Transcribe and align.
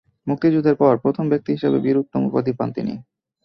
মুক্তিযুদ্ধের 0.27 0.75
পর 0.81 0.93
প্রথম 1.03 1.25
ব্যক্তি 1.31 1.49
হিসেবে 1.55 1.77
'বীর 1.79 2.01
উত্তম' 2.01 2.27
উপাধি 2.29 2.51
পান 2.59 2.69
তিনি। 2.77 2.93